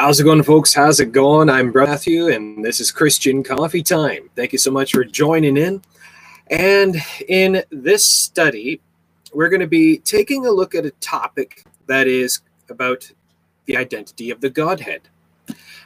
[0.00, 0.72] How's it going, folks?
[0.72, 1.50] How's it going?
[1.50, 4.30] I'm Matthew, and this is Christian Coffee Time.
[4.36, 5.82] Thank you so much for joining in.
[6.52, 6.94] And
[7.26, 8.80] in this study,
[9.34, 13.10] we're going to be taking a look at a topic that is about
[13.66, 15.00] the identity of the Godhead.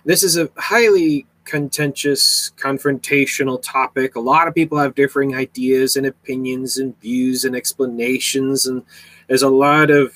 [0.05, 4.17] This is a highly contentious, confrontational topic.
[4.17, 8.83] A lot of people have differing ideas and opinions and views and explanations, and
[9.27, 10.15] there's a lot of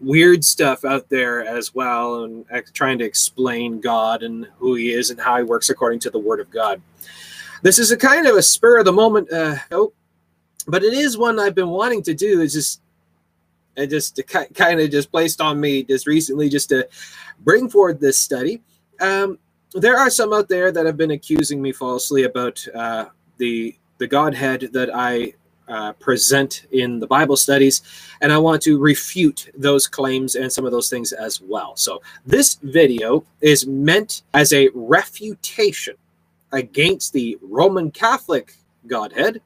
[0.00, 5.10] weird stuff out there as well and trying to explain God and who he is
[5.10, 6.80] and how he works according to the word of God.
[7.62, 9.92] This is a kind of a spur of the moment uh, oh,
[10.66, 12.40] but it is one I've been wanting to do.
[12.40, 12.80] It's just
[13.76, 16.88] it just kind of just placed on me just recently just to
[17.40, 18.60] bring forward this study.
[19.00, 19.38] Um,
[19.74, 23.06] there are some out there that have been accusing me falsely about uh,
[23.38, 25.34] the the Godhead that I
[25.68, 27.82] uh, present in the Bible studies,
[28.20, 31.76] and I want to refute those claims and some of those things as well.
[31.76, 35.96] So, this video is meant as a refutation
[36.52, 38.54] against the Roman Catholic
[38.86, 39.42] Godhead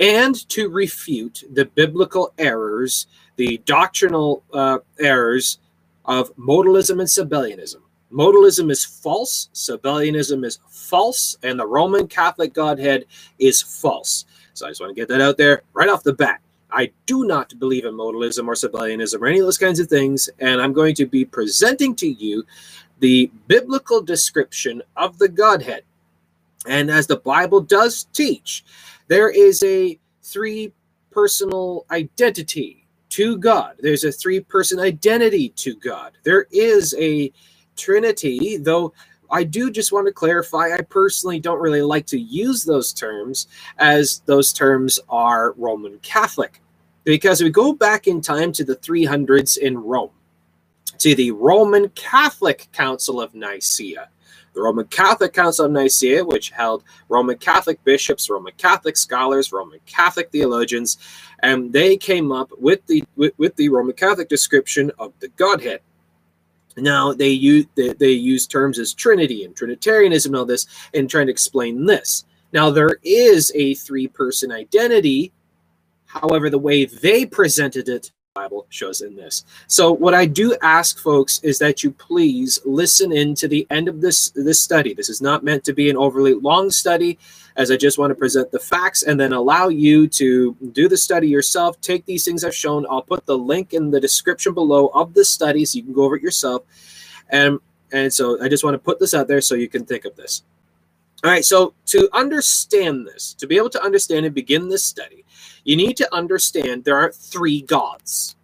[0.00, 5.58] and to refute the biblical errors, the doctrinal uh, errors
[6.06, 7.82] of modalism and Sabellianism.
[8.10, 13.04] Modalism is false, Sabellianism is false, and the Roman Catholic Godhead
[13.38, 14.24] is false.
[14.54, 16.40] So I just want to get that out there right off the bat.
[16.72, 20.28] I do not believe in modalism or Sabellianism or any of those kinds of things,
[20.38, 22.44] and I'm going to be presenting to you
[23.00, 25.82] the biblical description of the Godhead.
[26.66, 28.64] And as the Bible does teach,
[29.08, 30.72] there is a three
[31.10, 33.76] personal identity to God.
[33.80, 36.12] There's a three person identity to God.
[36.22, 37.32] There is a
[37.76, 38.92] Trinity, though
[39.30, 43.46] I do just want to clarify I personally don't really like to use those terms
[43.78, 46.60] as those terms are Roman Catholic.
[47.04, 50.10] Because we go back in time to the 300s in Rome,
[50.98, 54.08] to the Roman Catholic Council of Nicaea.
[54.52, 59.78] The Roman Catholic Council of Nicaea, which held Roman Catholic bishops, Roman Catholic scholars, Roman
[59.86, 60.98] Catholic theologians,
[61.38, 65.80] and they came up with the with, with the Roman Catholic description of the Godhead.
[66.76, 71.08] Now they use they, they use terms as Trinity and Trinitarianism and all this and
[71.08, 72.24] trying to explain this.
[72.52, 75.32] Now there is a three-person identity.
[76.06, 79.44] However, the way they presented it Bible shows in this.
[79.66, 83.88] So what I do ask folks is that you please listen in to the end
[83.88, 84.94] of this this study.
[84.94, 87.18] This is not meant to be an overly long study
[87.56, 90.96] as I just want to present the facts and then allow you to do the
[90.96, 91.80] study yourself.
[91.80, 92.86] Take these things I've shown.
[92.88, 96.04] I'll put the link in the description below of the study so you can go
[96.04, 96.62] over it yourself.
[97.30, 97.58] And
[97.90, 100.14] and so I just want to put this out there so you can think of
[100.14, 100.44] this.
[101.24, 105.24] All right, so to understand this, to be able to understand and begin this study,
[105.64, 108.36] you need to understand there aren't three gods.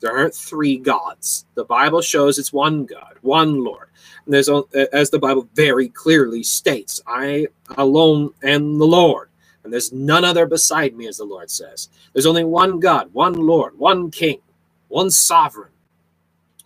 [0.00, 1.46] There aren't three gods.
[1.54, 3.88] The Bible shows it's one God, one Lord.
[4.26, 4.50] And there's,
[4.92, 9.30] as the Bible very clearly states, I alone am the Lord,
[9.64, 11.88] and there's none other beside me, as the Lord says.
[12.12, 14.40] There's only one God, one Lord, one King,
[14.88, 15.72] one sovereign,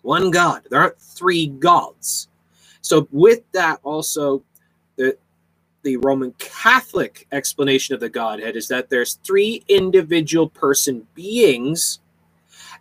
[0.03, 0.63] one God.
[0.71, 2.28] There aren't three gods.
[2.83, 4.43] So, with that, also,
[4.97, 5.17] the,
[5.87, 12.01] the Roman Catholic explanation of the Godhead is that there's three individual person beings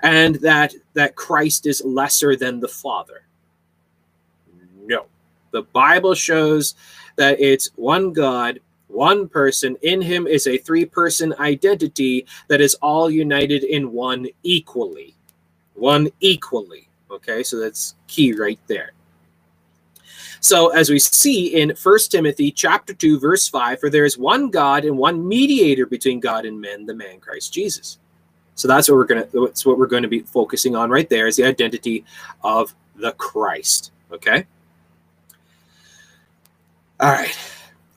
[0.02, 3.28] and that that Christ is lesser than the Father.
[4.88, 5.06] No.
[5.52, 6.74] The Bible shows
[7.16, 9.78] that it's one God, one person.
[9.84, 15.14] In him is a three person identity that is all united in one equally.
[15.76, 16.90] One equally.
[17.12, 18.95] Okay, so that's key right there.
[20.46, 24.52] So as we see in First Timothy chapter 2 verse 5 for there is one
[24.52, 27.98] God and one mediator between God and men the man Christ Jesus.
[28.54, 31.10] So that's what we're going to that's what we're going to be focusing on right
[31.10, 32.06] there is the identity
[32.44, 34.46] of the Christ, okay?
[37.00, 37.36] All right.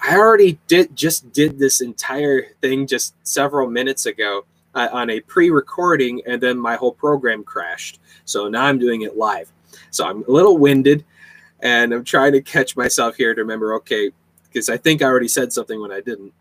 [0.00, 5.20] I already did just did this entire thing just several minutes ago uh, on a
[5.20, 8.00] pre-recording and then my whole program crashed.
[8.24, 9.52] So now I'm doing it live.
[9.90, 11.04] So I'm a little winded
[11.60, 14.10] and I'm trying to catch myself here to remember, okay,
[14.44, 16.32] because I think I already said something when I didn't.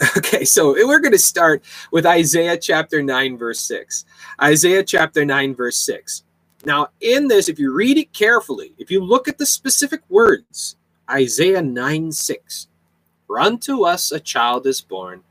[0.18, 4.04] Okay, so we're going to start with Isaiah chapter 9, verse 6.
[4.42, 6.24] Isaiah chapter 9, verse 6.
[6.66, 10.76] Now, in this, if you read it carefully, if you look at the specific words,
[11.10, 12.68] Isaiah 9, 6,
[13.26, 15.22] For unto us a child is born,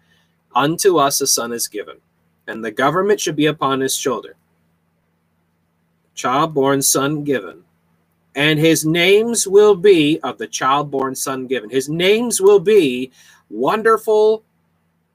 [0.55, 1.97] unto us a son is given,
[2.47, 4.35] and the government should be upon his shoulder.
[6.15, 7.63] Child born, son given
[8.37, 11.71] and his names will be of the child born son given.
[11.71, 13.11] His names will be
[13.49, 14.43] Wonderful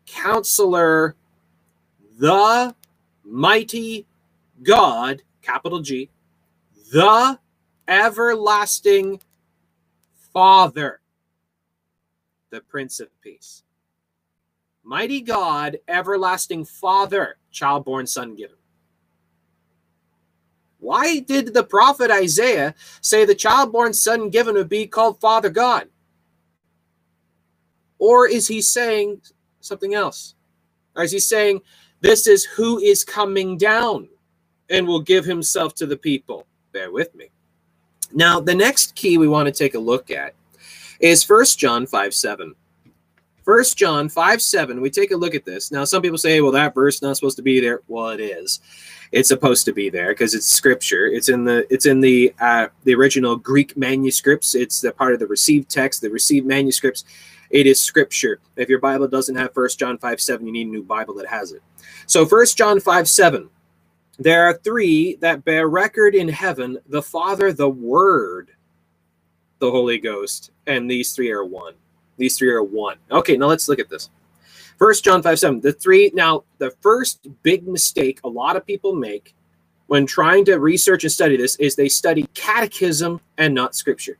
[0.06, 1.14] Counselor,
[2.18, 2.74] the
[3.24, 4.06] Mighty
[4.64, 6.10] God, capital G,
[6.92, 7.38] the
[7.86, 9.20] everlasting
[10.32, 11.00] Father,
[12.50, 13.62] the Prince of Peace.
[14.82, 18.56] Mighty God, everlasting Father, child-born son given.
[20.82, 25.88] Why did the prophet Isaiah say the child-born son given would be called Father God?
[28.00, 29.20] Or is he saying
[29.60, 30.34] something else?
[30.96, 31.60] Or is he saying
[32.00, 34.08] this is who is coming down
[34.70, 36.48] and will give himself to the people?
[36.72, 37.30] Bear with me.
[38.12, 40.34] Now, the next key we want to take a look at
[40.98, 42.56] is First John 5 7.
[43.44, 45.70] First John 5 7, we take a look at this.
[45.70, 47.82] Now, some people say, well, that verse not supposed to be there.
[47.86, 48.60] Well, it is.
[49.12, 51.06] It's supposed to be there because it's scripture.
[51.06, 54.54] It's in the it's in the uh, the original Greek manuscripts.
[54.54, 57.04] It's the part of the received text, the received manuscripts.
[57.50, 58.40] It is scripture.
[58.56, 61.26] If your Bible doesn't have First John 5 7, you need a new Bible that
[61.26, 61.62] has it.
[62.06, 63.50] So First John 5 7.
[64.18, 68.50] There are three that bear record in heaven the Father, the Word,
[69.58, 71.74] the Holy Ghost, and these three are one.
[72.16, 72.96] These three are one.
[73.10, 74.10] Okay, now let's look at this.
[74.82, 75.60] First John 5 7.
[75.60, 79.32] The three, now, the first big mistake a lot of people make
[79.86, 84.18] when trying to research and study this is they study catechism and not scripture.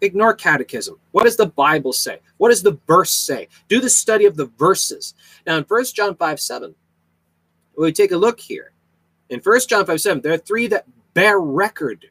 [0.00, 0.98] Ignore catechism.
[1.12, 2.20] What does the Bible say?
[2.38, 3.48] What does the verse say?
[3.68, 5.12] Do the study of the verses.
[5.46, 6.74] Now, in First John 5 7,
[7.76, 8.72] we take a look here.
[9.28, 12.06] In First John 5 7, there are three that bear record.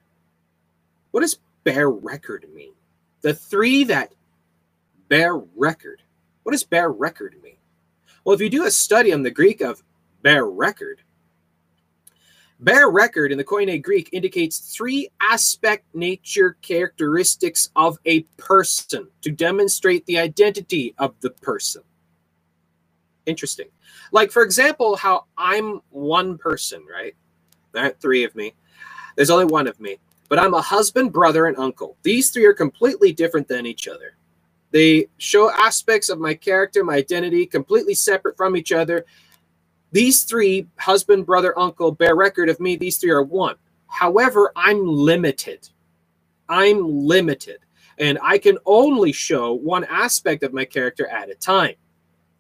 [1.10, 2.74] What does bear record mean?
[3.22, 4.14] The three that
[5.10, 6.03] bear record.
[6.44, 7.58] What does bear record mean?
[8.24, 9.84] Well, if you do a study on the Greek of
[10.22, 11.02] bear record,
[12.60, 19.32] bear record in the Koine Greek indicates three aspect nature characteristics of a person to
[19.32, 21.82] demonstrate the identity of the person.
[23.26, 23.68] Interesting.
[24.12, 27.16] Like, for example, how I'm one person, right?
[27.72, 28.54] There aren't three of me.
[29.16, 29.98] There's only one of me.
[30.30, 31.98] But I'm a husband, brother, and uncle.
[32.04, 34.18] These three are completely different than each other.
[34.74, 39.06] They show aspects of my character, my identity, completely separate from each other.
[39.92, 42.76] These three, husband, brother, uncle, bear record of me.
[42.76, 43.56] These three are one.
[43.88, 45.70] However, I'm limited.
[46.50, 47.60] I'm limited.
[48.00, 51.76] And I can only show one aspect of my character at a time.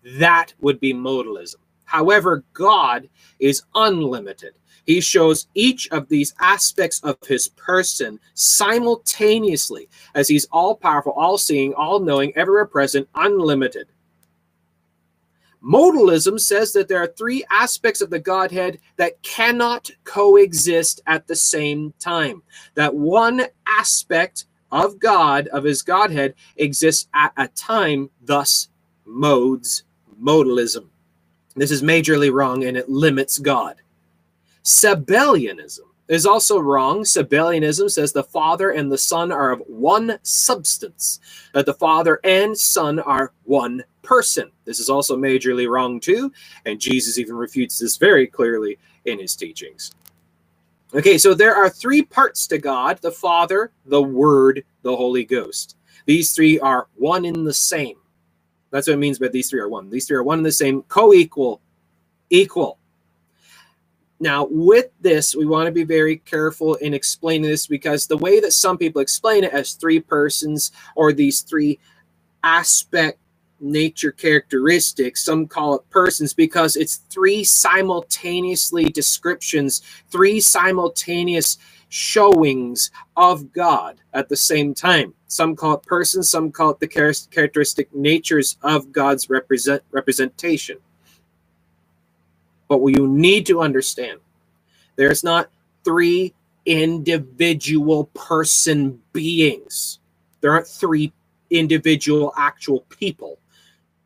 [0.04, 1.58] That would be modalism.
[1.86, 3.08] However, God
[3.38, 4.56] is unlimited.
[4.86, 11.38] He shows each of these aspects of his person simultaneously as he's all powerful, all
[11.38, 13.88] seeing, all knowing, everywhere present, unlimited.
[15.64, 21.38] Modalism says that there are three aspects of the Godhead that cannot coexist at the
[21.38, 22.44] same time.
[22.76, 28.68] That one aspect of God, of his Godhead, exists at a time, thus
[29.06, 29.84] modes
[30.22, 30.88] modalism.
[31.56, 33.78] This is majorly wrong and it limits God.
[34.64, 37.02] Sabellianism is also wrong.
[37.02, 41.20] Sabellianism says the Father and the Son are of one substance,
[41.54, 44.52] that the Father and Son are one person.
[44.66, 46.32] This is also majorly wrong too,
[46.66, 49.92] and Jesus even refutes this very clearly in his teachings.
[50.94, 55.76] Okay, so there are three parts to God the Father, the Word, the Holy Ghost.
[56.06, 57.96] These three are one in the same.
[58.70, 59.90] That's what it means by these three are one.
[59.90, 61.62] These three are one in the same, co equal,
[62.30, 62.78] equal.
[64.24, 68.40] Now, with this, we want to be very careful in explaining this because the way
[68.40, 71.78] that some people explain it as three persons or these three
[72.42, 73.20] aspect
[73.60, 81.58] nature characteristics, some call it persons because it's three simultaneously descriptions, three simultaneous
[81.90, 85.14] showings of God at the same time.
[85.28, 90.78] Some call it persons, some call it the characteristic natures of God's represent representation.
[92.74, 94.20] But what you need to understand,
[94.96, 95.52] there's not
[95.84, 96.34] three
[96.66, 100.00] individual person beings.
[100.42, 101.14] There aren't three
[101.52, 103.38] individual actual people,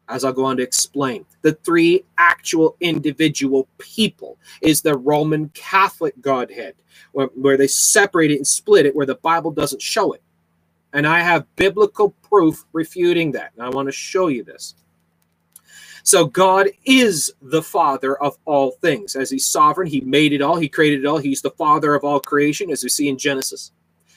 [0.09, 1.25] as I'll go on to explain.
[1.43, 6.75] The three actual individual people is the Roman Catholic Godhead,
[7.13, 10.21] where, where they separate it and split it, where the Bible doesn't show it.
[10.91, 13.53] And I have biblical proof refuting that.
[13.55, 14.75] And I want to show you this.
[16.07, 19.17] So God is the father of all things.
[19.17, 21.17] As he's sovereign, he made it all, he created it all.
[21.17, 23.73] He's the father of all creation, as we see in Genesis.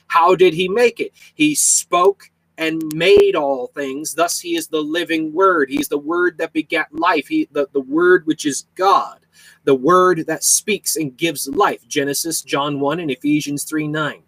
[0.06, 1.10] How did he make it?
[1.34, 4.14] He spoke and made all things.
[4.14, 5.68] Thus, he is the living word.
[5.68, 7.26] He's the word that begat life.
[7.26, 9.18] He the, the word which is God,
[9.64, 11.88] the word that speaks and gives life.
[11.88, 14.22] Genesis, John 1, and Ephesians 3 9.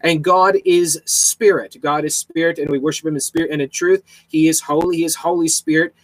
[0.00, 1.76] And God is spirit.
[1.80, 4.02] God is spirit, and we worship him in spirit and in truth.
[4.26, 4.96] He is holy.
[4.96, 5.94] He is Holy Spirit.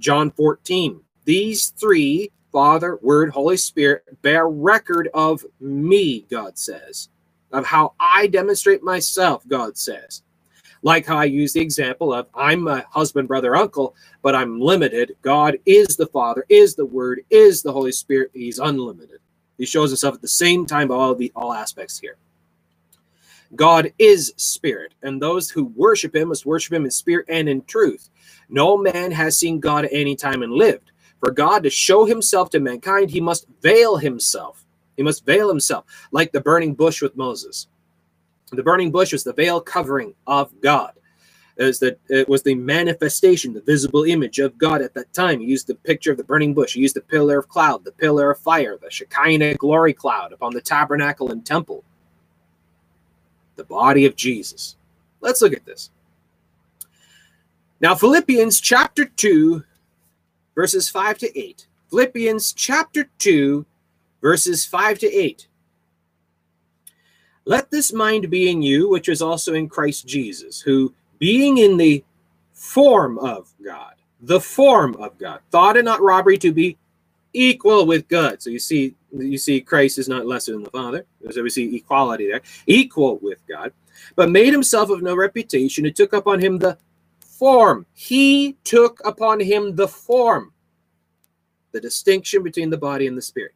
[0.00, 1.02] John 14.
[1.26, 7.10] These three, Father, Word, Holy Spirit, bear record of me, God says.
[7.52, 10.22] of how I demonstrate myself, God says.
[10.82, 15.16] Like how I use the example of I'm a husband, brother, uncle, but I'm limited.
[15.22, 18.30] God is the Father, is the Word, is the Holy Spirit.
[18.34, 19.20] He's unlimited.
[19.58, 22.16] He shows himself at the same time all the all aspects here.
[23.56, 27.64] God is spirit, and those who worship him must worship him in spirit and in
[27.64, 28.10] truth.
[28.50, 30.92] No man has seen God at any time and lived.
[31.20, 34.66] For God to show himself to mankind, he must veil himself.
[34.96, 37.68] He must veil himself, like the burning bush with Moses.
[38.52, 40.92] The burning bush was the veil covering of God.
[41.56, 45.40] It was, the, it was the manifestation, the visible image of God at that time.
[45.40, 46.74] He used the picture of the burning bush.
[46.74, 50.54] He used the pillar of cloud, the pillar of fire, the Shekinah glory cloud upon
[50.54, 51.84] the tabernacle and temple.
[53.56, 54.76] The body of Jesus.
[55.20, 55.90] Let's look at this.
[57.80, 59.64] Now, Philippians chapter 2,
[60.54, 61.66] verses 5 to 8.
[61.88, 63.64] Philippians chapter 2,
[64.20, 65.46] verses 5 to 8.
[67.46, 71.78] Let this mind be in you, which is also in Christ Jesus, who, being in
[71.78, 72.04] the
[72.52, 76.76] form of God, the form of God, thought it not robbery to be
[77.32, 78.42] equal with God.
[78.42, 81.06] So you see, you see, Christ is not lesser than the Father.
[81.30, 83.72] So we see equality there, equal with God,
[84.16, 86.76] but made himself of no reputation, and took upon him the
[87.40, 87.86] form.
[87.94, 90.52] He took upon him the form,
[91.72, 93.52] the distinction between the body and the spirit.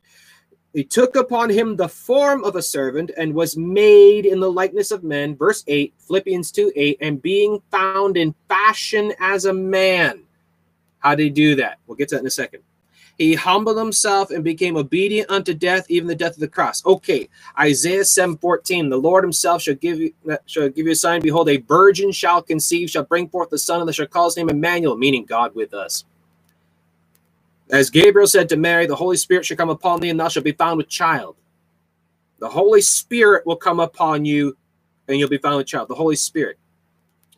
[0.73, 4.91] He took upon him the form of a servant and was made in the likeness
[4.91, 5.37] of men.
[5.37, 10.23] Verse 8, Philippians 2 8, and being found in fashion as a man.
[10.99, 11.79] How did he do that?
[11.87, 12.63] We'll get to that in a second.
[13.19, 16.85] He humbled himself and became obedient unto death, even the death of the cross.
[16.85, 17.29] Okay,
[17.59, 21.23] Isaiah 7 14, the Lord himself shall give you uh, shall give you a sign.
[21.23, 24.37] Behold, a virgin shall conceive, shall bring forth the son, and they shall call his
[24.37, 26.05] name Emmanuel, meaning God with us.
[27.71, 30.45] As Gabriel said to Mary, the Holy Spirit shall come upon thee, and thou shalt
[30.45, 31.37] be found with child.
[32.41, 34.57] The Holy Spirit will come upon you,
[35.09, 35.89] and you'll be found with child.
[35.89, 36.59] The Holy Spirit.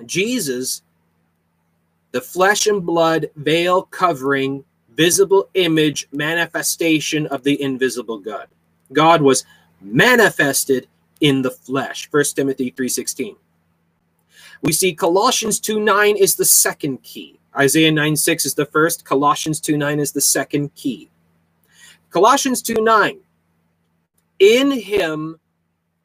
[0.06, 0.82] Jesus,
[2.12, 4.65] the flesh and blood veil covering,
[4.96, 8.48] visible image, manifestation of the invisible God.
[8.92, 9.44] God was
[9.80, 10.88] manifested
[11.20, 12.08] in the flesh.
[12.10, 13.36] 1 Timothy 3:16.
[14.62, 17.38] We see Colossians 2 9 is the second key.
[17.56, 21.10] Isaiah 9 6 is the first, Colossians 2 9 is the second key.
[22.10, 23.20] Colossians 2 9,
[24.38, 25.38] in him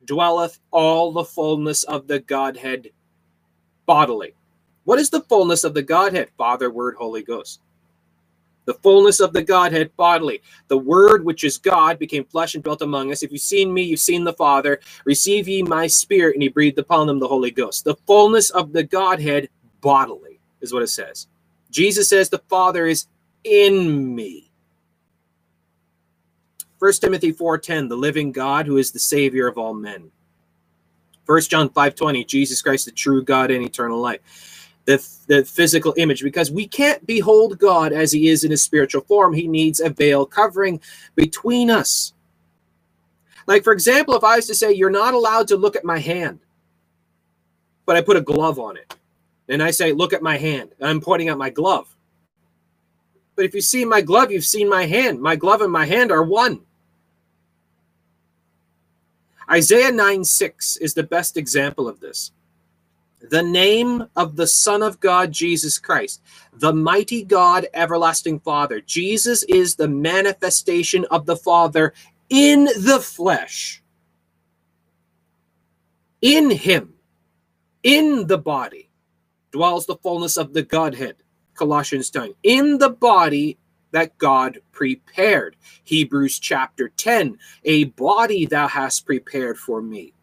[0.06, 2.90] dwelleth all the fullness of the Godhead
[3.86, 4.34] bodily.
[4.84, 6.30] What is the fullness of the Godhead?
[6.38, 7.62] Father, Word, Holy Ghost.
[8.66, 10.42] The fullness of the Godhead bodily.
[10.68, 13.24] The Word, which is God, became flesh and dwelt among us.
[13.24, 14.80] If you've seen me, you've seen the Father.
[15.06, 17.86] Receive ye my spirit, and he breathed upon them the Holy Ghost.
[17.86, 19.50] The fullness of the Godhead
[19.82, 21.28] bodily is what it says.
[21.72, 23.08] Jesus says the Father is
[23.44, 24.52] in me.
[26.80, 30.12] 1 Timothy 4:10, the living God who is the savior of all men.
[31.26, 34.22] 1 John 5:20, Jesus Christ the true God and eternal life.
[34.86, 39.02] The, the physical image because we can't behold God as he is in his spiritual
[39.02, 39.34] form.
[39.34, 40.82] He needs a veil covering
[41.16, 42.14] between us.
[43.48, 46.00] Like for example, if I was to say you're not allowed to look at my
[46.00, 46.40] hand,
[47.86, 48.96] but I put a glove on it
[49.50, 50.72] and I say, Look at my hand.
[50.82, 51.96] I'm pointing at my glove.
[53.36, 55.22] But if you see my glove, you've seen my hand.
[55.22, 56.62] My glove and my hand are one.
[59.52, 62.32] Isaiah 9 6 is the best example of this.
[63.30, 66.22] The name of the Son of God, Jesus Christ,
[66.54, 68.82] the mighty God, everlasting Father.
[68.82, 71.94] Jesus is the manifestation of the Father
[72.30, 73.84] in the flesh.
[76.22, 76.96] In Him,
[77.84, 78.90] in the body
[79.52, 81.18] dwells the fullness of the Godhead.
[81.56, 82.34] Colossians 10.
[82.44, 83.58] In the body
[83.92, 85.56] that God prepared.
[85.84, 87.38] Hebrews chapter 10.
[87.66, 90.14] A body thou hast prepared for me.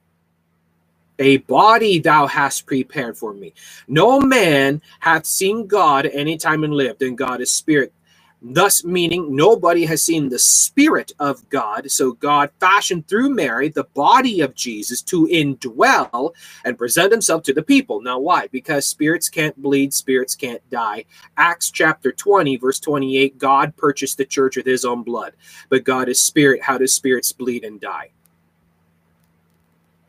[1.19, 3.53] A body thou hast prepared for me.
[3.89, 7.93] No man hath seen God any time and lived, and God is spirit
[8.41, 11.91] thus meaning nobody has seen the Spirit of God.
[11.91, 16.33] So God fashioned through Mary the body of Jesus to indwell
[16.65, 18.01] and present himself to the people.
[18.01, 18.49] Now, why?
[18.49, 21.05] Because spirits can't bleed, spirits can't die.
[21.37, 25.35] Acts chapter 20, verse 28 God purchased the church with his own blood.
[25.69, 26.63] But God is spirit.
[26.63, 28.11] How does spirits bleed and die?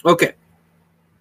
[0.05, 0.33] Okay.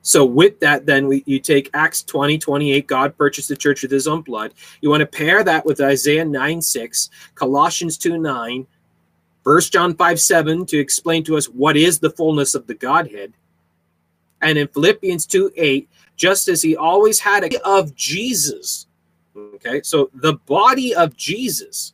[0.09, 3.91] So with that, then we, you take Acts 20, 28, God purchased the church with
[3.91, 4.55] his own blood.
[4.81, 8.67] You want to pair that with Isaiah 9, 6, Colossians 2, 9,
[9.43, 13.35] 1 John 5, 7 to explain to us what is the fullness of the Godhead.
[14.41, 18.87] And in Philippians 2, 8, just as he always had a of Jesus.
[19.37, 21.93] Okay, so the body of Jesus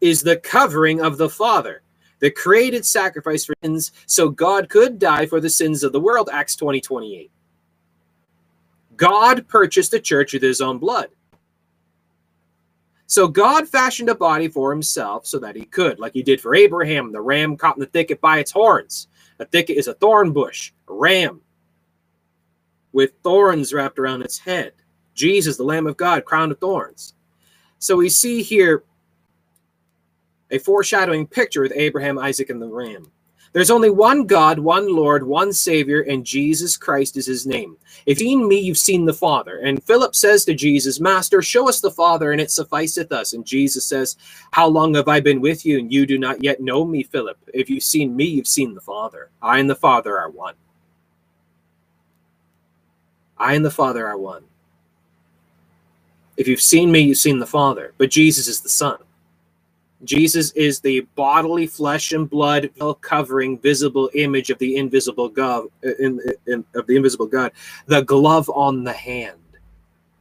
[0.00, 1.82] is the covering of the Father.
[2.20, 6.28] The created sacrifice for sins, so God could die for the sins of the world,
[6.32, 7.30] Acts 20 28.
[8.96, 11.08] God purchased the church with his own blood.
[13.06, 16.54] So God fashioned a body for himself so that he could, like he did for
[16.54, 19.08] Abraham, the ram caught in the thicket by its horns.
[19.38, 21.40] A thicket is a thorn bush, a ram
[22.92, 24.72] with thorns wrapped around its head.
[25.14, 27.14] Jesus, the Lamb of God, crowned of thorns.
[27.78, 28.84] So we see here
[30.50, 33.10] a foreshadowing picture with Abraham, Isaac, and the ram.
[33.52, 37.78] There's only one God, one Lord, one Savior, and Jesus Christ is his name.
[38.06, 39.58] If you've seen me, you've seen the Father.
[39.58, 43.32] And Philip says to Jesus, Master, show us the Father, and it sufficeth us.
[43.34, 44.16] And Jesus says,
[44.52, 47.38] How long have I been with you, and you do not yet know me, Philip?
[47.54, 49.30] If you've seen me, you've seen the Father.
[49.42, 50.54] I and the Father are one.
[53.38, 54.44] I and the Father are one.
[56.36, 57.94] If you've seen me, you've seen the Father.
[57.98, 58.98] But Jesus is the Son.
[60.04, 66.20] Jesus is the bodily flesh and blood covering visible image of the invisible God in,
[66.46, 67.52] in, of the invisible God.
[67.86, 69.38] The glove on the hand.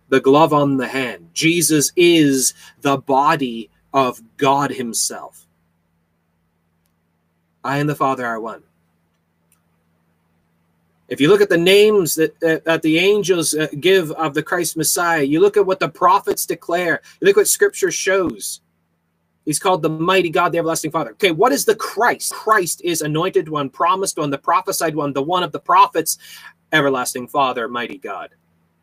[0.10, 1.30] The glove on the hand.
[1.34, 5.46] Jesus is the body of God himself.
[7.64, 8.64] I and the Father are one.
[11.08, 14.44] If you look at the names that, that, that the angels uh, give of the
[14.44, 18.62] Christ Messiah, you look at what the prophets declare, you look what scripture shows
[19.48, 21.12] He's called the mighty God, the everlasting Father.
[21.12, 22.34] Okay, what is the Christ?
[22.34, 26.18] Christ is anointed one, promised one, the prophesied one, the one of the prophets,
[26.74, 28.32] everlasting Father, mighty God,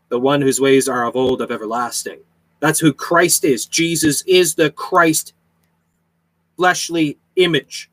[0.08, 2.20] the one whose ways are of old, of everlasting.
[2.60, 3.66] That's who Christ is.
[3.66, 5.34] Jesus is the Christ
[6.56, 7.90] fleshly image.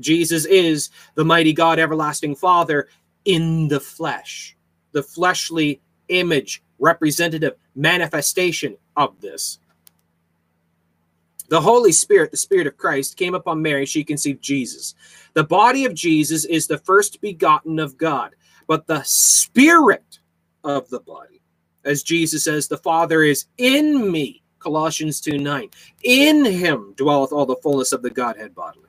[0.00, 2.88] Jesus is the mighty God, everlasting Father
[3.26, 4.56] in the flesh,
[4.90, 9.60] the fleshly image, representative manifestation of this.
[11.48, 13.86] The Holy Spirit, the Spirit of Christ, came upon Mary.
[13.86, 14.94] She conceived Jesus.
[15.34, 18.34] The body of Jesus is the first begotten of God,
[18.66, 20.18] but the Spirit
[20.62, 21.42] of the body,
[21.84, 24.42] as Jesus says, the Father is in me.
[24.58, 25.68] Colossians 2 9.
[26.04, 28.88] In him dwelleth all the fullness of the Godhead bodily.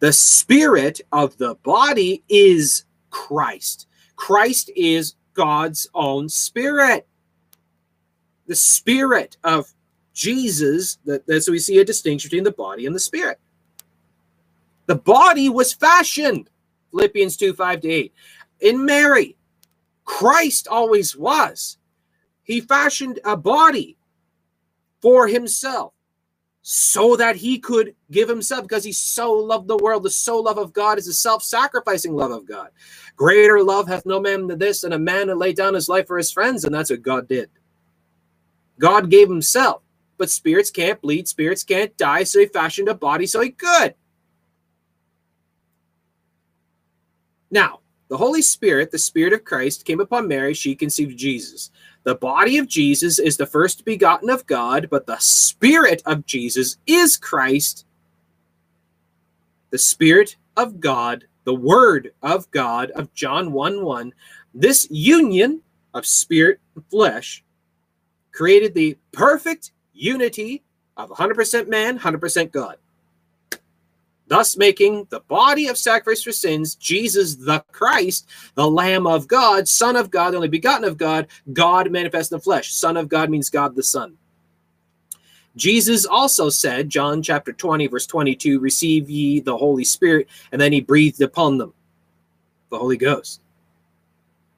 [0.00, 3.86] The spirit of the body is Christ.
[4.16, 7.06] Christ is God's own spirit.
[8.46, 9.72] The spirit of
[10.18, 13.38] Jesus, that, that so we see a distinction between the body and the spirit.
[14.86, 16.50] The body was fashioned,
[16.90, 18.14] Philippians 2 5 to 8.
[18.60, 19.36] In Mary,
[20.04, 21.78] Christ always was.
[22.42, 23.96] He fashioned a body
[25.00, 25.92] for himself
[26.62, 30.02] so that he could give himself because he so loved the world.
[30.02, 32.70] The so love of God is a self sacrificing love of God.
[33.14, 36.08] Greater love hath no man than this, and a man to lay down his life
[36.08, 36.64] for his friends.
[36.64, 37.50] And that's what God did.
[38.80, 39.82] God gave himself
[40.18, 43.94] but spirits can't bleed, spirits can't die, so he fashioned a body so he could.
[47.50, 50.54] Now, the Holy Spirit, the Spirit of Christ, came upon Mary.
[50.54, 51.70] She conceived Jesus.
[52.04, 56.78] The body of Jesus is the first begotten of God, but the Spirit of Jesus
[56.86, 57.86] is Christ,
[59.70, 64.12] the Spirit of God, the Word of God of John 1 1.
[64.54, 65.62] This union
[65.94, 67.44] of spirit and flesh
[68.32, 70.62] created the perfect unity
[70.96, 72.76] of 100% man, 100% God.
[74.26, 79.66] Thus making the body of sacrifice for sins, Jesus the Christ, the Lamb of God,
[79.66, 82.72] Son of God, the only begotten of God, God manifest in the flesh.
[82.72, 84.18] Son of God means God the Son.
[85.56, 90.72] Jesus also said, John chapter 20, verse 22, receive ye the Holy Spirit, and then
[90.72, 91.72] he breathed upon them
[92.70, 93.40] the Holy Ghost.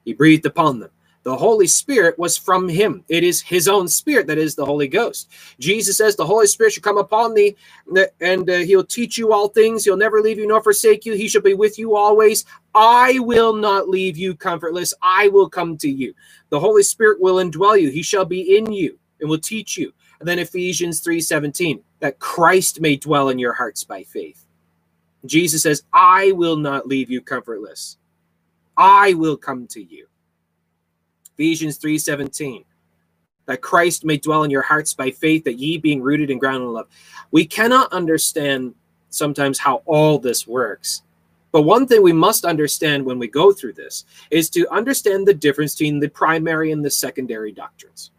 [0.03, 0.89] He breathed upon them.
[1.23, 3.05] The Holy Spirit was from him.
[3.09, 5.29] It is his own spirit that is the Holy Ghost.
[5.59, 7.55] Jesus says, The Holy Spirit shall come upon thee,
[8.21, 9.85] and uh, he'll teach you all things.
[9.85, 11.13] He'll never leave you nor forsake you.
[11.13, 12.45] He shall be with you always.
[12.75, 14.93] I will not leave you comfortless.
[15.03, 16.13] I will come to you.
[16.49, 17.91] The Holy Spirit will indwell you.
[17.91, 19.93] He shall be in you and will teach you.
[20.19, 24.45] And then Ephesians 3 17, that Christ may dwell in your hearts by faith.
[25.25, 27.97] Jesus says, I will not leave you comfortless.
[28.77, 30.07] I will come to you.
[31.41, 32.65] Ephesians 3:17.
[33.47, 36.67] That Christ may dwell in your hearts by faith, that ye being rooted and grounded
[36.67, 36.87] in love.
[37.31, 38.75] We cannot understand
[39.09, 41.01] sometimes how all this works.
[41.51, 45.33] But one thing we must understand when we go through this is to understand the
[45.33, 48.11] difference between the primary and the secondary doctrines.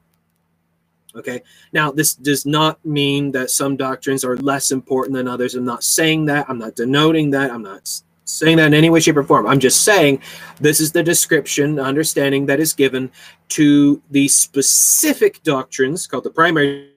[1.15, 1.43] Okay.
[1.73, 5.55] Now, this does not mean that some doctrines are less important than others.
[5.55, 6.47] I'm not saying that.
[6.49, 7.53] I'm not denoting that.
[7.53, 8.03] I'm not
[8.33, 9.47] saying that in any way, shape, or form.
[9.47, 10.21] I'm just saying
[10.61, 13.11] this is the description, understanding that is given
[13.51, 16.91] to the specific doctrines called the primary.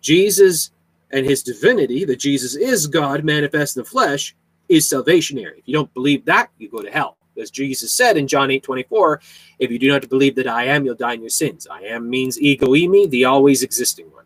[0.00, 0.70] Jesus
[1.10, 4.34] and his divinity, that Jesus is God manifest in the flesh,
[4.68, 5.58] is salvationary.
[5.58, 7.18] If you don't believe that, you go to hell.
[7.40, 9.20] As Jesus said in John 8 24,
[9.58, 11.66] if you do not believe that I am, you'll die in your sins.
[11.70, 14.21] I am means ego eimi, the always existing one.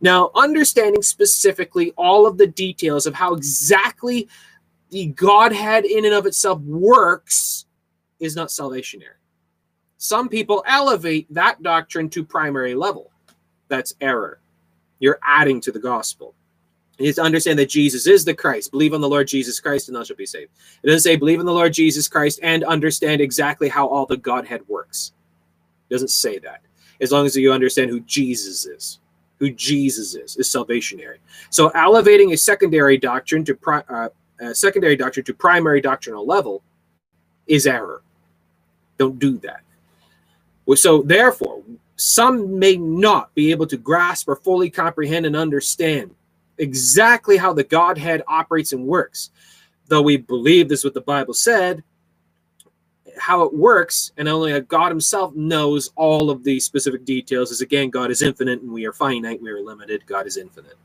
[0.00, 4.28] Now, understanding specifically all of the details of how exactly
[4.90, 7.66] the Godhead in and of itself works
[8.20, 9.14] is not salvationary.
[9.98, 13.10] Some people elevate that doctrine to primary level.
[13.68, 14.40] That's error.
[14.98, 16.34] You're adding to the gospel.
[16.98, 18.70] You to understand that Jesus is the Christ.
[18.70, 20.50] Believe on the Lord Jesus Christ and thou shalt be saved.
[20.82, 24.16] It doesn't say believe in the Lord Jesus Christ and understand exactly how all the
[24.16, 25.12] Godhead works.
[25.90, 26.62] It doesn't say that.
[27.00, 28.98] As long as you understand who Jesus is
[29.38, 31.18] who Jesus is, is salvationary.
[31.50, 34.08] So elevating a secondary doctrine to pri- uh,
[34.40, 36.62] a secondary doctrine to primary doctrinal level
[37.46, 38.02] is error.
[38.98, 39.60] Don't do that.
[40.74, 41.62] So therefore,
[41.96, 46.14] some may not be able to grasp or fully comprehend and understand
[46.58, 49.30] exactly how the Godhead operates and works.
[49.88, 51.82] Though we believe this is what the Bible said,
[53.18, 57.50] how it works, and only God Himself knows all of the specific details.
[57.50, 59.40] Is again, God is infinite, and we are finite.
[59.40, 60.04] We are limited.
[60.06, 60.76] God is infinite.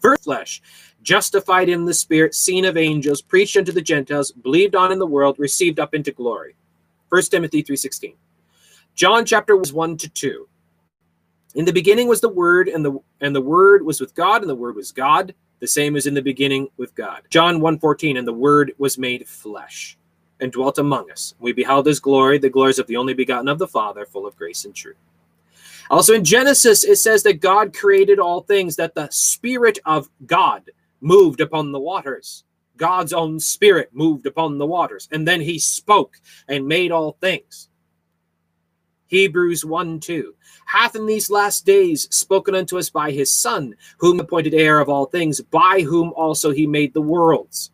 [0.00, 0.62] First flesh,
[1.02, 5.06] justified in the Spirit, seen of angels, preached unto the Gentiles, believed on in the
[5.06, 6.54] world, received up into glory.
[7.08, 8.14] First Timothy three sixteen.
[8.94, 10.48] John chapter one to two.
[11.54, 14.50] In the beginning was the Word, and the and the Word was with God, and
[14.50, 15.34] the Word was God.
[15.60, 17.22] The same as in the beginning with God.
[17.30, 19.98] John 1:14, and the Word was made flesh
[20.40, 21.34] and dwelt among us.
[21.38, 24.36] We beheld his glory, the glories of the only begotten of the Father, full of
[24.36, 24.96] grace and truth.
[25.90, 30.70] Also in Genesis, it says that God created all things, that the Spirit of God
[31.00, 32.44] moved upon the waters.
[32.76, 35.08] God's own Spirit moved upon the waters.
[35.10, 37.68] And then he spoke and made all things.
[39.06, 40.34] Hebrews 1 2
[40.68, 44.80] hath in these last days spoken unto us by his Son, whom he appointed heir
[44.80, 47.70] of all things, by whom also he made the worlds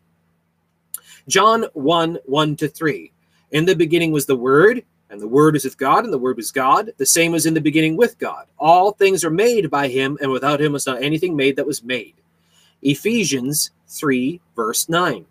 [1.27, 3.11] John 1 1 to 3.
[3.51, 6.37] In the beginning was the Word, and the Word was with God, and the Word
[6.37, 6.91] was God.
[6.97, 8.47] The same was in the beginning with God.
[8.57, 11.83] All things are made by him, and without him was not anything made that was
[11.83, 12.15] made.
[12.81, 15.25] Ephesians 3, verse 9.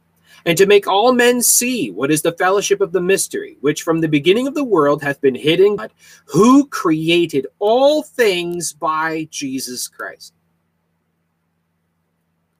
[0.46, 4.00] And to make all men see what is the fellowship of the mystery, which from
[4.00, 5.92] the beginning of the world hath been hidden, God,
[6.26, 10.35] who created all things by Jesus Christ.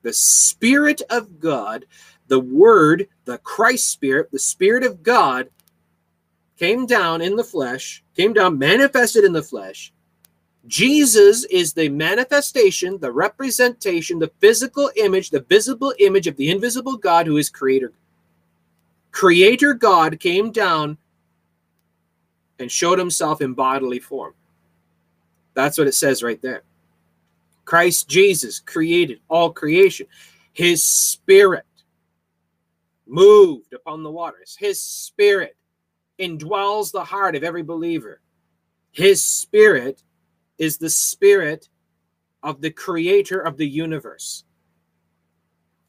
[0.03, 1.87] The Spirit of God
[2.35, 5.51] the Word, the Christ Spirit, the Spirit of God,
[6.59, 9.93] came down in the flesh, came down, manifested in the flesh.
[10.67, 16.97] Jesus is the manifestation, the representation, the physical image, the visible image of the invisible
[16.97, 17.93] God who is creator.
[19.13, 20.99] Creator God came down
[22.59, 24.35] and showed himself in bodily form.
[25.55, 26.65] That's what it says right there.
[27.65, 30.09] Christ Jesus created all creation.
[30.53, 31.65] His spirit
[33.07, 34.57] moved upon the waters.
[34.59, 35.57] His spirit
[36.19, 38.21] indwells the heart of every believer.
[38.93, 40.03] His spirit
[40.59, 41.69] is the spirit
[42.43, 44.45] of the creator of the universe.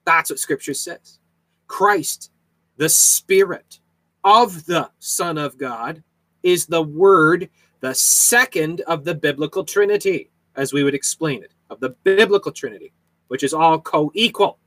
[0.05, 1.19] That's what scripture says.
[1.67, 2.31] Christ,
[2.77, 3.79] the spirit
[4.23, 6.03] of the Son of God,
[6.43, 7.49] is the word,
[7.79, 12.93] the second of the biblical trinity, as we would explain it, of the biblical trinity,
[13.27, 14.59] which is all co equal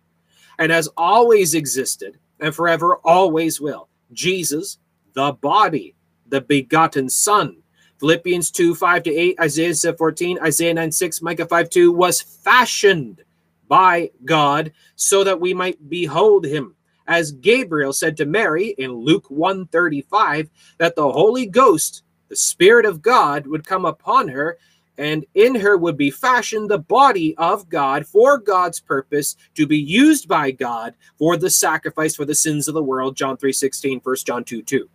[0.58, 3.88] and has always existed and forever always will.
[4.12, 4.78] Jesus,
[5.14, 5.94] the body,
[6.26, 7.56] the begotten Son.
[7.98, 13.22] Philippians 2 5 to 8, Isaiah 14, Isaiah 9 6, Micah 5 2 was fashioned
[13.68, 16.74] by God so that we might behold him.
[17.06, 22.84] As Gabriel said to Mary in Luke 1 35, that the Holy Ghost, the Spirit
[22.84, 24.58] of God, would come upon her
[24.98, 29.78] and in her would be fashioned the body of God for God's purpose to be
[29.78, 33.16] used by God for the sacrifice for the sins of the world.
[33.16, 34.90] John 3 16, 1 John 2 2.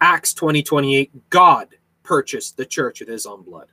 [0.00, 1.68] Acts 20 28, God
[2.02, 3.68] purchased the church with his own blood.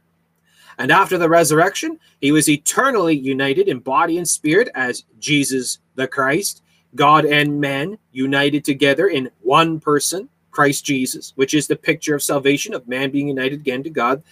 [0.78, 6.08] And after the resurrection, he was eternally united in body and spirit as Jesus the
[6.08, 6.62] Christ,
[6.96, 12.24] God and man united together in one person, Christ Jesus, which is the picture of
[12.24, 14.24] salvation of man being united again to God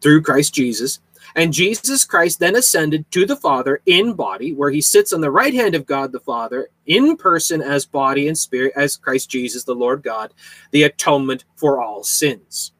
[0.00, 1.00] through Christ Jesus.
[1.36, 5.30] And Jesus Christ then ascended to the Father in body, where he sits on the
[5.30, 9.64] right hand of God the Father in person as body and spirit, as Christ Jesus,
[9.64, 10.32] the Lord God,
[10.72, 12.72] the atonement for all sins.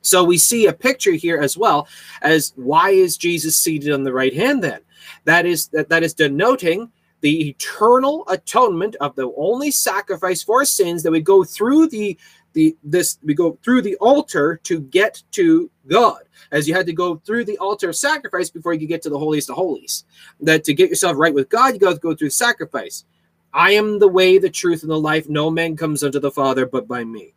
[0.00, 1.88] So we see a picture here as well
[2.22, 4.80] as why is Jesus seated on the right hand then?
[5.24, 11.02] That is that, that is denoting the eternal atonement of the only sacrifice for sins
[11.02, 12.16] that would go through the
[12.56, 16.92] the this we go through the altar to get to God, as you had to
[16.94, 20.06] go through the altar of sacrifice before you could get to the holiest of holies.
[20.40, 23.04] That to get yourself right with God, you got to go through sacrifice.
[23.52, 25.28] I am the way, the truth, and the life.
[25.28, 27.34] No man comes unto the Father but by me.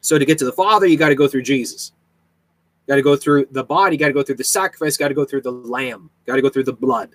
[0.00, 1.92] So to get to the Father, you got to go through Jesus.
[2.86, 5.24] Got to go through the body, got to go through the sacrifice, got to go
[5.24, 7.10] through the lamb, got to go through the blood.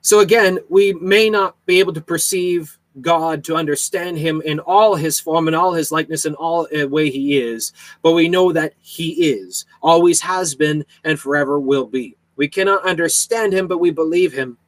[0.00, 4.94] So again, we may not be able to perceive God to understand him in all
[4.94, 8.52] his form and all his likeness and all uh, way he is, but we know
[8.52, 12.16] that he is, always has been, and forever will be.
[12.36, 14.58] We cannot understand him, but we believe him.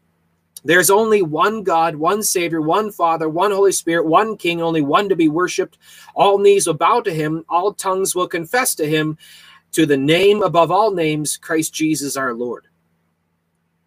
[0.65, 5.09] There's only one God, one Savior, one Father, one Holy Spirit, one King, only one
[5.09, 5.79] to be worshiped.
[6.15, 9.17] All knees will bow to him, all tongues will confess to him,
[9.73, 12.67] to the name above all names, Christ Jesus our Lord.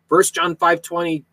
[0.08, 1.26] First John 5 20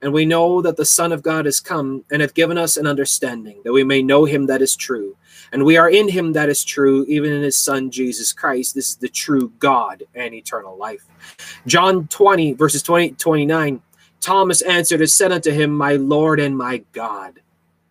[0.00, 2.86] and we know that the Son of God has come and hath given us an
[2.86, 5.16] understanding, that we may know him that is true.
[5.52, 8.74] And we are in him that is true, even in his Son Jesus Christ.
[8.74, 11.04] This is the true God and eternal life.
[11.66, 13.82] John 20, verses 20, 29.
[14.20, 17.40] Thomas answered and said unto him, My Lord and my God.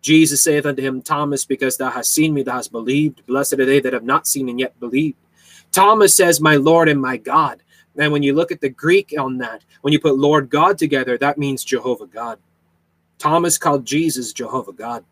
[0.00, 3.26] Jesus saith unto him, Thomas, because thou hast seen me, thou hast believed.
[3.26, 5.18] Blessed are they that have not seen and yet believed.
[5.72, 7.62] Thomas says, My Lord and my God.
[7.98, 11.18] And when you look at the Greek on that, when you put Lord God together,
[11.18, 12.38] that means Jehovah God.
[13.18, 15.04] Thomas called Jesus Jehovah God.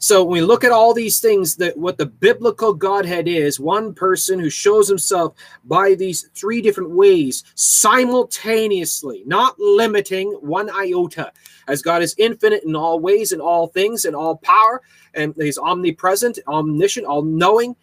[0.00, 3.92] So when we look at all these things, that what the biblical Godhead is, one
[3.92, 11.32] person who shows himself by these three different ways simultaneously, not limiting one iota,
[11.66, 14.82] as God is infinite in all ways, in all things, in all power,
[15.14, 17.74] and he's omnipresent, omniscient, all knowing.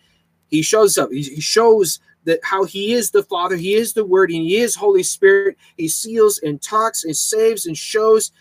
[0.47, 1.11] He shows up.
[1.11, 4.75] He shows that how he is the Father, he is the Word, and he is
[4.75, 5.57] Holy Spirit.
[5.77, 8.31] He seals and talks and saves and shows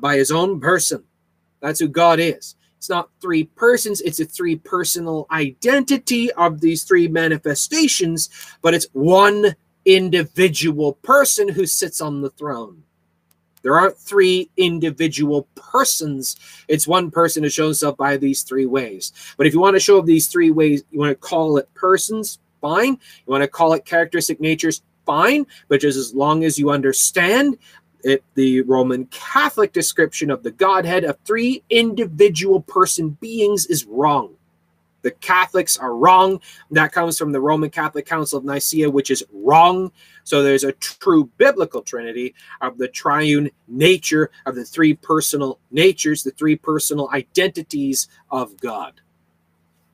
[0.00, 1.02] by his own person.
[1.60, 2.56] That's who God is.
[2.78, 8.30] It's not three persons, it's a three personal identity of these three manifestations,
[8.62, 12.82] but it's one individual person who sits on the throne.
[13.62, 16.36] There aren't three individual persons.
[16.68, 19.12] It's one person who shows up by these three ways.
[19.36, 21.72] But if you want to show up these three ways, you want to call it
[21.74, 22.92] persons, fine.
[22.92, 25.46] You want to call it characteristic natures, fine.
[25.68, 27.58] But just as long as you understand
[28.02, 34.34] it, the Roman Catholic description of the Godhead of three individual person beings is wrong.
[35.02, 36.40] The Catholics are wrong.
[36.70, 39.92] That comes from the Roman Catholic Council of Nicaea, which is wrong.
[40.24, 46.22] So there's a true biblical trinity of the triune nature of the three personal natures,
[46.22, 49.00] the three personal identities of God.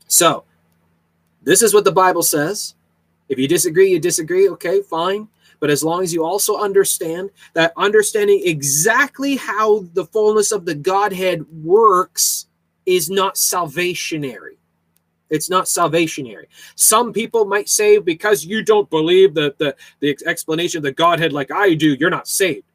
[0.09, 0.45] So
[1.47, 2.75] this is what the Bible says.
[3.29, 4.49] If you disagree, you disagree.
[4.51, 5.29] Okay, fine.
[5.61, 10.75] But as long as you also understand that understanding exactly how the fullness of the
[10.75, 12.49] Godhead works
[12.85, 14.59] is not salvationary.
[15.31, 16.49] It's not salvationary.
[16.75, 21.33] Some people might say because you don't believe the, the, the explanation of the Godhead
[21.33, 22.67] like I do, you're not saved.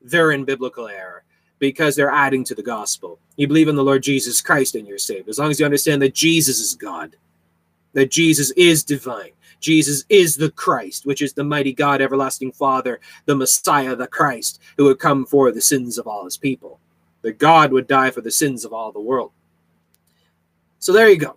[0.00, 1.24] They're in biblical error
[1.58, 3.18] because they're adding to the gospel.
[3.36, 5.28] You believe in the Lord Jesus Christ and you're saved.
[5.28, 7.16] As long as you understand that Jesus is God,
[7.96, 13.00] that Jesus is divine, Jesus is the Christ, which is the mighty God, everlasting Father,
[13.24, 16.78] the Messiah, the Christ, who would come for the sins of all his people.
[17.22, 19.32] That God would die for the sins of all the world.
[20.78, 21.36] So there you go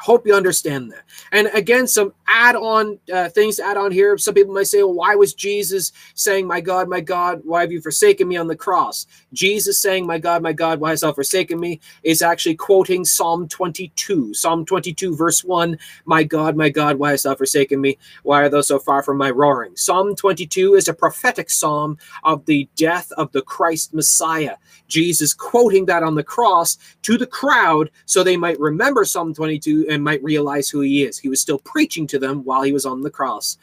[0.00, 1.02] hope you understand that.
[1.32, 4.16] And again, some add-on uh, things to add on here.
[4.18, 7.72] Some people might say, well, why was Jesus saying, my God, my God, why have
[7.72, 9.06] you forsaken me on the cross?
[9.32, 11.80] Jesus saying, my God, my God, why hast thou forsaken me?
[12.02, 14.34] is actually quoting Psalm 22.
[14.34, 17.98] Psalm 22, verse 1, my God, my God, why hast thou forsaken me?
[18.22, 19.76] Why are thou so far from my roaring?
[19.76, 24.56] Psalm 22 is a prophetic psalm of the death of the Christ Messiah.
[24.88, 29.81] Jesus quoting that on the cross to the crowd so they might remember Psalm 22
[29.88, 31.18] and might realize who he is.
[31.18, 33.58] He was still preaching to them while he was on the cross.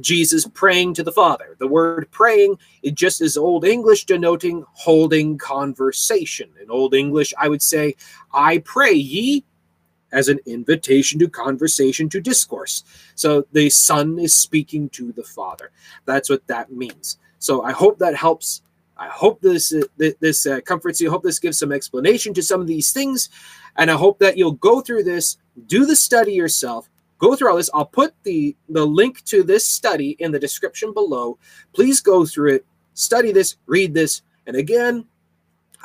[0.00, 1.56] Jesus praying to the Father.
[1.58, 6.50] The word praying is just as Old English denoting holding conversation.
[6.62, 7.94] In Old English, I would say,
[8.32, 9.44] I pray ye,
[10.12, 12.84] as an invitation to conversation, to discourse.
[13.14, 15.70] So the Son is speaking to the Father.
[16.04, 17.18] That's what that means.
[17.38, 18.62] So I hope that helps.
[18.98, 19.82] I hope this uh,
[20.20, 21.08] this uh, comforts you.
[21.08, 23.28] I hope this gives some explanation to some of these things,
[23.76, 26.88] and I hope that you'll go through this do the study yourself
[27.18, 30.92] go through all this i'll put the the link to this study in the description
[30.92, 31.38] below
[31.72, 35.06] please go through it study this read this and again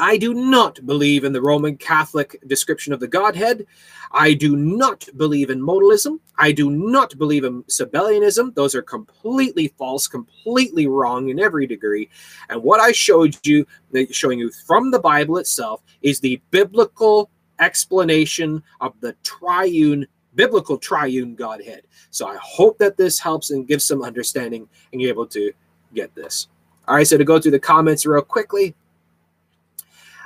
[0.01, 3.67] I do not believe in the Roman Catholic description of the Godhead.
[4.11, 6.19] I do not believe in modalism.
[6.37, 8.55] I do not believe in Sabellianism.
[8.55, 12.09] Those are completely false, completely wrong in every degree.
[12.49, 13.67] And what I showed you,
[14.09, 17.29] showing you from the Bible itself, is the biblical
[17.61, 21.83] explanation of the triune biblical triune Godhead.
[22.09, 25.51] So I hope that this helps and gives some understanding and you're able to
[25.93, 26.47] get this.
[26.87, 28.75] All right, so to go through the comments real quickly.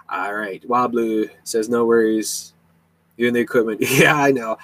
[0.10, 2.54] All right, Wild Blue says, no worries.
[3.18, 3.82] You're in the equipment.
[3.90, 4.58] Yeah, I know.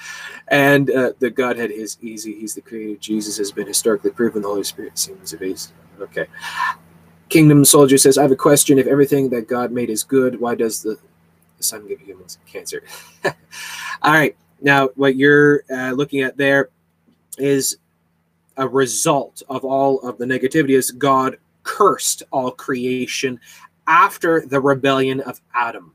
[0.49, 2.39] And uh, the Godhead is easy.
[2.39, 2.99] He's the creator.
[2.99, 4.41] Jesus has been historically proven.
[4.41, 5.73] The Holy Spirit seems evasive.
[5.99, 6.27] Okay.
[7.29, 8.77] Kingdom Soldier says, I have a question.
[8.77, 10.97] If everything that God made is good, why does the,
[11.61, 12.83] the sun give humans cancer?
[13.23, 14.35] All right.
[14.61, 16.69] Now, what you're uh, looking at there
[17.37, 17.77] is
[18.57, 23.39] a result of all of the negativity is God cursed all creation
[23.87, 25.93] after the rebellion of Adam.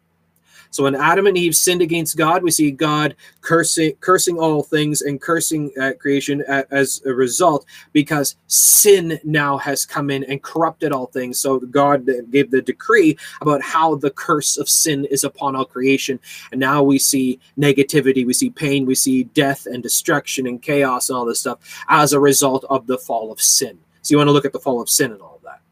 [0.77, 5.01] So when Adam and Eve sinned against God, we see God cursing, cursing all things
[5.01, 10.93] and cursing uh, creation as a result because sin now has come in and corrupted
[10.93, 11.41] all things.
[11.41, 16.21] So God gave the decree about how the curse of sin is upon all creation.
[16.53, 21.09] And now we see negativity, we see pain, we see death and destruction and chaos
[21.09, 21.59] and all this stuff
[21.89, 23.79] as a result of the fall of sin.
[24.03, 25.63] So you want to look at the fall of sin and all that.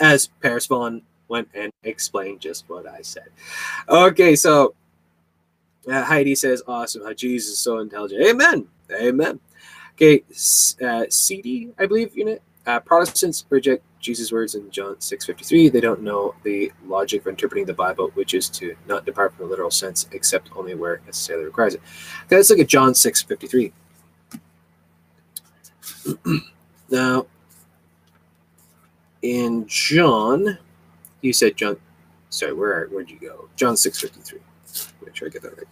[0.00, 3.28] As Paris Vaughn went and explained just what I said.
[3.88, 4.74] Okay, so
[5.90, 8.22] uh, Heidi says, awesome how Jesus is so intelligent.
[8.26, 8.66] Amen.
[8.92, 9.40] Amen.
[9.94, 10.22] Okay,
[10.84, 12.42] uh, CD, I believe, unit.
[12.66, 15.72] Uh, Protestants reject Jesus' words in John 6.53.
[15.72, 19.46] They don't know the logic of interpreting the Bible, which is to not depart from
[19.46, 21.80] the literal sense, except only where necessarily requires it.
[22.26, 23.72] Okay, let's look at John 6.53.
[26.90, 27.26] now,
[29.22, 30.58] in John
[31.20, 31.76] you said John.
[32.30, 33.48] Sorry, where where'd you go?
[33.56, 34.40] John six fifty three.
[35.04, 35.66] Make sure I get that right.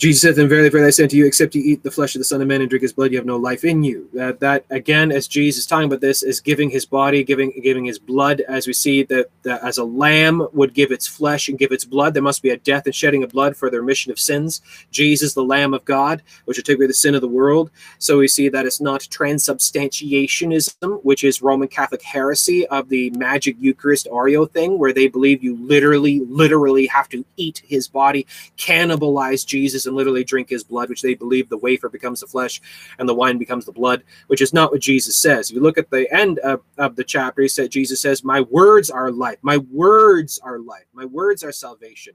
[0.00, 2.20] Jesus said, Then verily, verily, I say unto you, except you eat the flesh of
[2.20, 4.08] the Son of Man and drink his blood, you have no life in you.
[4.14, 7.84] That, that again, as Jesus is talking about this, is giving his body, giving giving
[7.84, 11.58] his blood, as we see that, that as a lamb would give its flesh and
[11.58, 14.10] give its blood, there must be a death and shedding of blood for the remission
[14.10, 14.62] of sins.
[14.90, 17.70] Jesus, the Lamb of God, which will take away the sin of the world.
[17.98, 23.56] So we see that it's not transubstantiationism, which is Roman Catholic heresy of the magic
[23.60, 29.44] Eucharist Oreo thing, where they believe you literally, literally have to eat his body, cannibalize
[29.44, 32.62] Jesus and literally drink his blood, which they believe the wafer becomes the flesh
[32.98, 35.50] and the wine becomes the blood, which is not what Jesus says.
[35.50, 38.88] You look at the end of, of the chapter, he said, Jesus says, My words
[38.88, 39.38] are life.
[39.42, 40.86] My words are life.
[40.94, 42.14] My words are salvation.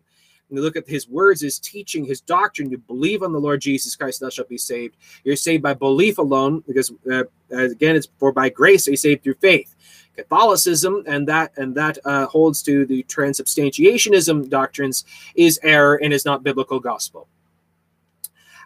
[0.50, 2.70] And you look at his words, his teaching, his doctrine.
[2.70, 4.96] You believe on the Lord Jesus Christ, thou shalt be saved.
[5.24, 9.24] You're saved by belief alone, because uh, again, it's for by grace are you saved
[9.24, 9.76] through faith.
[10.16, 15.04] Catholicism, and that and that uh, holds to the transubstantiationism doctrines,
[15.36, 17.28] is error and is not biblical gospel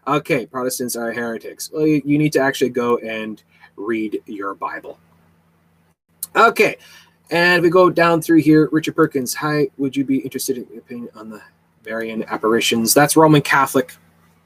[0.07, 1.71] okay, Protestants are heretics.
[1.71, 3.41] Well, you, you need to actually go and
[3.75, 4.99] read your Bible.
[6.35, 6.77] Okay,
[7.31, 8.69] and we go down through here.
[8.71, 11.41] Richard Perkins, hi, would you be interested in your opinion on the
[11.85, 12.93] Marian apparitions?
[12.93, 13.93] That's Roman Catholic.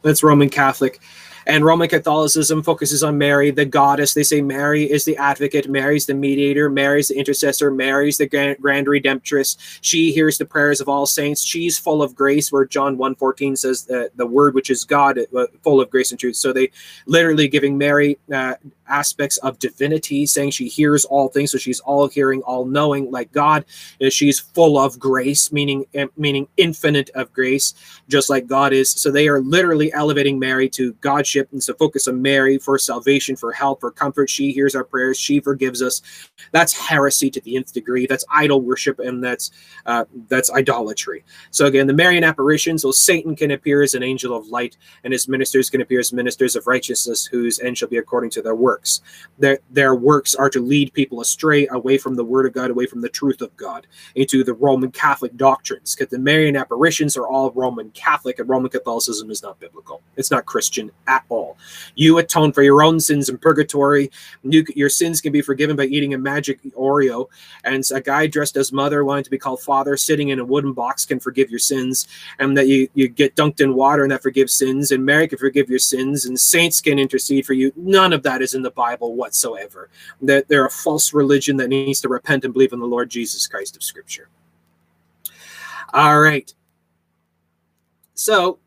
[0.02, 1.02] That's Roman Catholic.
[1.46, 4.14] And Roman Catholicism focuses on Mary, the goddess.
[4.14, 8.58] They say Mary is the advocate, Mary's the mediator, Mary's the intercessor, Mary's the grand,
[8.60, 9.58] grand redemptress.
[9.82, 11.42] She hears the prayers of all saints.
[11.44, 15.48] She's full of grace, where John 1.14 says that the word which is God, uh,
[15.64, 16.36] full of grace and truth.
[16.36, 16.72] So they
[17.06, 18.56] literally giving Mary uh,
[18.94, 23.32] aspects of divinity, saying she hears all things, so she's all hearing, all knowing, like
[23.32, 23.66] God.
[24.10, 27.74] She's full of grace, meaning uh, meaning infinite of grace,
[28.08, 28.92] just like God is.
[28.92, 33.36] So they are literally elevating Mary to Godship, and so focus on Mary for salvation,
[33.36, 34.30] for help, for comfort.
[34.30, 36.02] She hears our prayers, she forgives us.
[36.52, 38.06] That's heresy to the nth degree.
[38.06, 39.50] That's idol worship, and that's
[39.88, 41.24] uh, that's idolatry.
[41.50, 42.84] So again, the Marian apparitions.
[42.84, 46.14] So Satan can appear as an angel of light, and his ministers can appear as
[46.14, 49.02] ministers of righteousness, whose end shall be according to their work works.
[49.40, 52.86] Their, their works are to lead people astray away from the Word of God, away
[52.86, 55.96] from the truth of God, into the Roman Catholic doctrines.
[55.96, 60.02] Because the Marian apparitions are all Roman Catholic, and Roman Catholicism is not biblical.
[60.18, 61.58] It's not Christian at all.
[61.96, 64.12] You atone for your own sins in purgatory.
[64.44, 67.28] You, your sins can be forgiven by eating a magic Oreo.
[67.64, 70.74] And a guy dressed as mother, wanting to be called father, sitting in a wooden
[70.74, 72.08] box can forgive your sins.
[72.40, 74.92] And that you, you get dunked in water and that forgives sins.
[74.92, 76.26] And Mary can forgive your sins.
[76.26, 77.74] And saints can intercede for you.
[77.76, 79.90] None of that is in the Bible whatsoever.
[80.22, 83.48] That they're a false religion that needs to repent and believe in the Lord Jesus
[83.48, 84.30] Christ of Scripture.
[85.94, 86.54] All right.
[88.16, 88.60] So,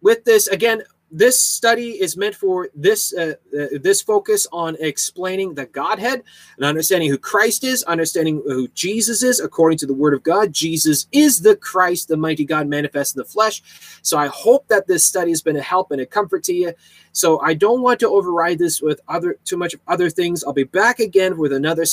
[0.00, 5.54] with this, again, this study is meant for this uh, uh, this focus on explaining
[5.54, 6.22] the Godhead
[6.56, 10.52] and understanding who Christ is, understanding who Jesus is according to the Word of God.
[10.52, 13.62] Jesus is the Christ, the mighty God manifest in the flesh.
[14.02, 16.72] So I hope that this study has been a help and a comfort to you.
[17.12, 20.44] So I don't want to override this with other too much of other things.
[20.44, 21.84] I'll be back again with another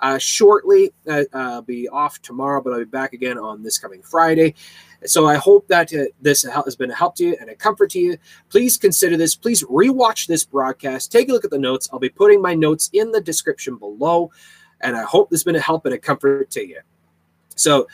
[0.00, 0.92] uh, shortly.
[1.08, 4.54] Uh, I'll be off tomorrow, but I'll be back again on this coming Friday.
[5.06, 7.90] So I hope that uh, this has been a help to you and a comfort
[7.90, 8.18] to you.
[8.50, 9.34] Please consider this.
[9.34, 11.10] Please rewatch this broadcast.
[11.10, 11.88] Take a look at the notes.
[11.92, 14.30] I'll be putting my notes in the description below.
[14.82, 16.80] And I hope this has been a help and a comfort to you.
[17.56, 17.86] So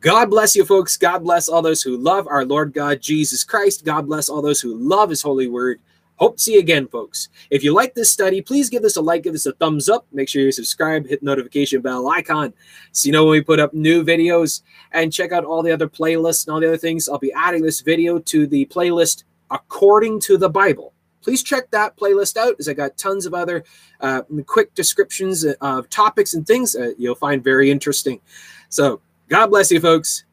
[0.00, 0.96] God bless you, folks.
[0.96, 3.84] God bless all those who love our Lord God Jesus Christ.
[3.84, 5.80] God bless all those who love his holy word.
[6.16, 7.28] Hope to see you again, folks.
[7.50, 10.06] If you like this study, please give this a like, give this a thumbs up.
[10.12, 12.54] Make sure you subscribe, hit notification bell icon
[12.92, 14.62] so you know when we put up new videos.
[14.92, 17.08] And check out all the other playlists and all the other things.
[17.08, 20.92] I'll be adding this video to the playlist according to the Bible.
[21.20, 23.64] Please check that playlist out as I got tons of other
[24.00, 28.20] uh, quick descriptions of topics and things uh, you'll find very interesting.
[28.68, 30.24] So, God bless you, folks.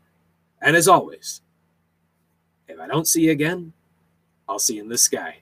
[0.61, 1.41] And as always,
[2.67, 3.73] if I don't see you again,
[4.47, 5.37] I'll see you in the sky.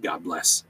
[0.00, 0.64] God bless.